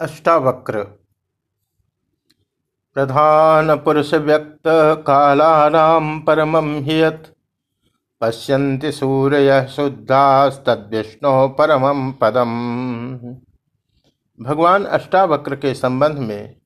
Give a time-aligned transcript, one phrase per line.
[0.00, 0.82] अष्टावक्र।
[2.94, 4.68] प्रधान पुरुष व्यक्त
[5.06, 7.34] कालानाम परमं हियत
[8.20, 12.54] पश्यन्ति सूर्य शुद्धास्तद्विष्णु परमं पदम।
[14.40, 16.56] भगवान अष्टावक्र के संबंध में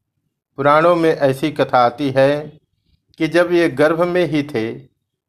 [0.56, 2.58] पुराणों में ऐसी कथा आती है
[3.18, 4.72] कि जब ये गर्भ में ही थे,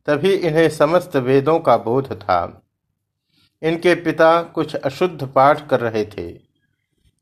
[0.05, 2.61] तभी इन्हें समस्त वेदों का बोध था।
[3.61, 6.52] इनके पिता कुछ अशुद्ध पाठ कर रहे थे।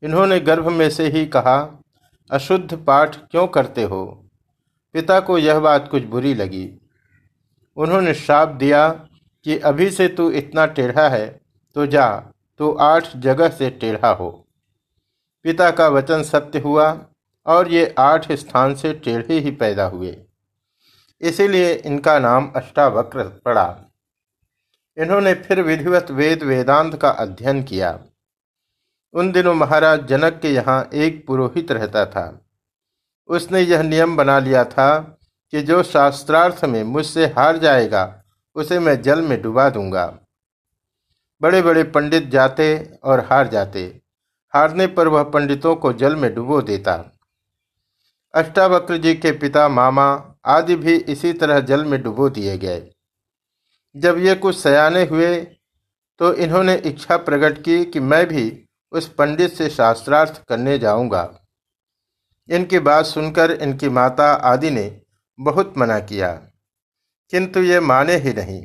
[0.02, 1.82] इन्होंने गर्भ में से ही कहा,
[2.30, 4.04] अशुद्ध पाठ क्यों करते हो?
[4.94, 6.68] पिता को यह बात कुछ बुरी लगी।
[7.76, 8.88] उन्होंने श्राप दिया
[9.44, 11.26] कि अभी से तू इतना टेढ़ा है
[11.76, 12.08] तो जा,
[12.60, 14.30] तू आठ जगह से टेढ़ा हो।
[15.44, 17.06] पिता का वचन सत्य हुआ
[17.46, 20.16] और ये आठ स्थान से टेढ़े ही पैदा हुए।
[21.20, 23.66] इसीलिए इनका नाम अष्टावक्र पड़ा।
[24.96, 27.98] इन्होंने फिर विधिवत वेद वेदांत का अध्ययन किया।
[29.14, 32.24] उन दिनों महाराज जनक के यहाँ एक पुरोहित रहता था।
[33.28, 34.98] उसने यह नियम बना लिया था
[35.52, 38.22] कि जो शास्त्रार्थ में मुझसे हार जाएगा,
[38.56, 40.06] उसे मैं जल में डुबा दूँगा।
[41.40, 43.82] बड़े बड़े पंडित जाते और हार जाते।
[44.52, 46.94] हारने पर वह पंडितों को जल में डुबो देता।
[48.34, 50.08] अष्टावक्र जी के पिता मामा
[50.46, 52.82] आदि भी इसी तरह जल में डुबो दिए गए।
[53.94, 55.34] जब ये कुछ सयाने हुए
[56.20, 58.44] तो इन्होंने इच्छा प्रकट की कि मैं भी
[58.92, 61.22] उस पंडित से शास्त्रार्थ करने जाऊँगा।
[62.48, 64.84] इनकी बात सुनकर इनकी माता आदि ने
[65.38, 66.32] बहुत मना किया,
[67.32, 68.62] किंतु ये माने ही नहीं।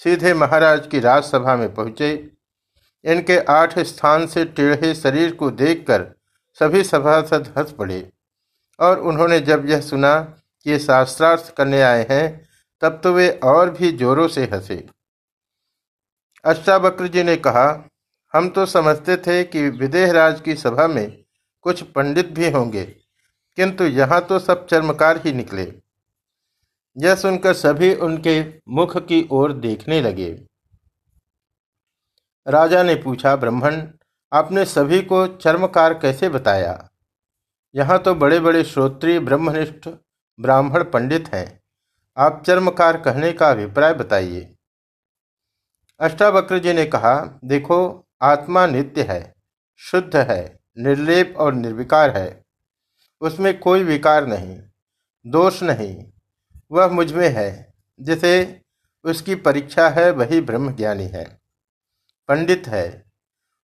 [0.00, 2.12] सीधे महाराज की राजसभा में पहुँचे।
[3.04, 6.06] इनके आठ स्थान से टेढ़े शरीर को देखकर
[6.58, 8.08] सभी सभासद हंस पड़े,
[8.78, 12.48] और उन्होंने जब यह सुना कि ये शास्त्रार्थ करने आए हैं,
[12.82, 14.84] तब तो वे और भी जोरों से हंसे।
[16.44, 17.66] अष्टावक्र जी ने कहा
[18.34, 21.24] हम तो समझते थे कि विदेहराज की सभा में
[21.64, 22.84] कुछ पंडित भी होंगे,
[23.58, 25.72] किंतु यहाँ तो सब चर्मकार ही निकले।
[26.96, 30.30] यह सुनकर सभी उनके मुख की ओर देखने लगे।
[32.46, 33.86] राजा ने पूछा, ब्राह्मण,
[34.32, 36.88] आपने सभी को चर्मकार कैसे बताया?
[37.74, 39.88] यहाँ तो बड़े बड़े श्रोत्रीय ब्रह्मनिष्ठ,
[40.38, 41.60] ब्राह्मण पंडित हैं।
[42.16, 44.48] आप चर्मकार कहने का अभिप्राय बताइए।
[46.00, 49.34] अष्टावक्र जी ने कहा, देखो आत्मा नित्य है,
[49.76, 52.44] शुद्ध है, निर्लेप और निर्विकार है।
[53.20, 54.58] उसमें कोई विकार नहीं,
[55.26, 56.04] दोष नहीं,
[56.72, 58.60] वह मुझमें है, जिसे
[59.04, 61.24] उसकी परीक्षा है, वही ब्रह्म ज्ञानी है।
[62.28, 63.04] पंडित है,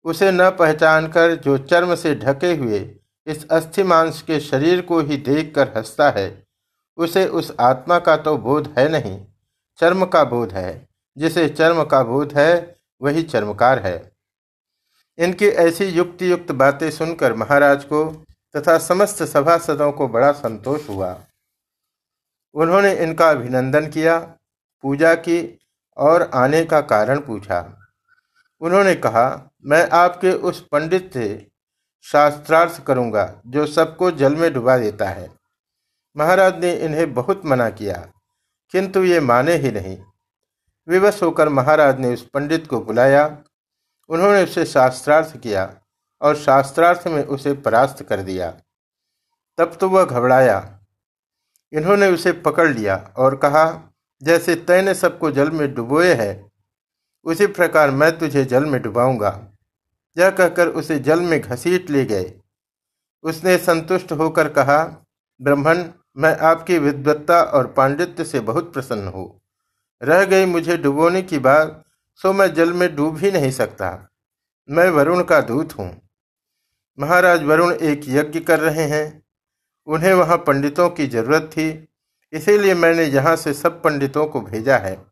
[0.05, 2.95] उसे न पहचान कर जो चर्म से ढके हुए
[3.27, 6.47] इस अस्थि मांस के शरीर को ही देखकर हंसता है,
[6.97, 9.27] उसे उस आत्मा का तो बोध है नहीं,
[9.79, 14.18] चर्म का बोध है, जिसे चर्म का बोध है, वही चर्मकार है।
[15.19, 18.05] इनकी ऐसी युक्ति युक्त बातें सुनकर महाराज को
[18.55, 21.17] तथा समस्त सभासदों को बड़ा संतोष हुआ।
[22.55, 24.19] उन्होंने इनका अभिनंदन किया,
[24.85, 25.59] पूजा की
[25.97, 27.59] और आने का कारण पूछा।
[28.61, 31.47] उन्होंने कहा, मैं आपके उस पंडित से
[32.05, 35.29] शास्त्रार्थ करूँगा, जो सबको जल में डुबा देता है।
[36.17, 37.97] महाराज ने इन्हें बहुत मना किया,
[38.75, 39.97] किंतु ये माने ही नहीं।
[40.89, 43.27] विवश होकर महाराज ने उस पंडित को बुलाया
[44.09, 45.75] उन्होंने उसे शास्त्रार्थ किया
[46.23, 48.51] और शास्त्रार्थ में उसे परास्त कर दिया।
[49.59, 50.81] तब तो वह घबराया।
[51.73, 53.93] इन्होंने उसे पकड़ लिया और कहा,
[54.23, 56.51] जैसे तैने सबको जल में डुबोए है,
[57.25, 59.49] उसी प्रकार मैं तुझे जल में डुबाऊँगा।
[60.17, 62.33] यह कहकर उसे जल में घसीट ले गए।
[63.25, 65.05] उसने संतुष्ट होकर कहा
[65.41, 65.85] ब्रह्मण
[66.17, 69.41] मैं आपकी विद्वत्ता और पांडित्य से बहुत प्रसन्न हूँ।
[70.03, 71.85] रह गई मुझे डुबोने की बात
[72.23, 74.09] सो मैं जल में डूब ही नहीं सकता।
[74.71, 76.11] मैं वरुण का दूत हूँ।
[76.99, 79.23] महाराज वरुण एक यज्ञ कर रहे हैं।
[79.87, 81.89] उन्हें वहाँ पंडितों की ज़रूरत थी।
[82.33, 85.07] इसीलिए मैंने यहाँ से सब पंडितों को भेजा है।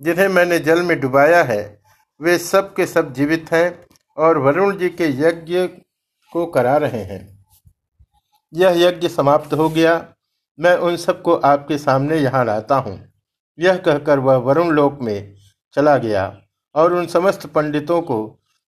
[0.00, 1.82] जिन्हें मैंने जल में डुबाया है,
[2.20, 3.86] वे सब के सब जीवित हैं
[4.16, 5.66] और वरुण जी के यज्ञ
[6.32, 7.44] को करा रहे हैं।
[8.54, 10.14] यह यज्ञ समाप्त हो गया।
[10.60, 13.12] मैं उन सबको आपके सामने यहाँ लाता हूँ।
[13.58, 15.34] यह कहकर वह वरुण लोक में
[15.72, 16.41] चला गया।
[16.74, 18.18] और उन समस्त पंडितों को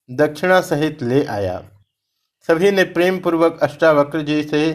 [0.09, 1.63] दक्षिणा सहित ले आया।
[2.49, 4.71] सभी ने प्रेम पूर्वक अष्टावक्र जी से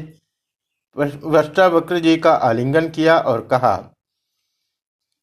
[0.95, 3.91] अष्टावक्र जी का आलिंगन किया और कहा,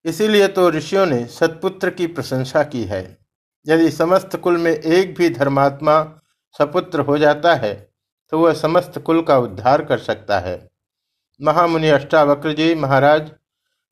[0.05, 3.03] इसीलिए तो ऋषियों ने सतपुत्र की प्रशंसा की है।
[3.67, 6.02] यदि समस्त कुल में एक भी धर्मात्मा
[6.61, 7.75] सपुत्र हो जाता है
[8.32, 10.59] तो वह समस्त कुल का उद्धार कर सकता है।
[11.41, 13.31] महामुनि अष्टावक्र जी महाराज,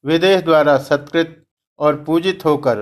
[0.05, 1.43] विदेह द्वारा सत्कृत
[1.79, 2.79] और पूजित होकर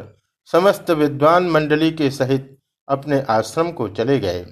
[0.46, 2.58] समस्त विद्वान मंडली के सहित
[2.88, 4.44] अपने आश्रम को चले गए।